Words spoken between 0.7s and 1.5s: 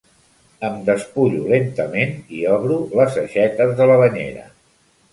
despullo